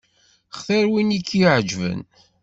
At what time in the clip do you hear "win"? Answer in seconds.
0.91-1.15